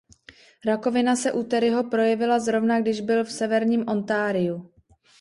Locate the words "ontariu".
3.89-4.71